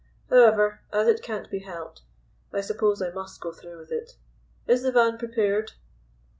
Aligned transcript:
However, 0.31 0.79
as 0.91 1.07
it 1.07 1.21
can't 1.21 1.47
be 1.51 1.59
helped, 1.59 2.01
I 2.51 2.61
suppose 2.61 3.03
I 3.03 3.11
must 3.11 3.39
go 3.39 3.51
through 3.51 3.77
with 3.77 3.91
it. 3.91 4.13
Is 4.65 4.81
the 4.81 4.91
van 4.91 5.19
prepared?" 5.19 5.73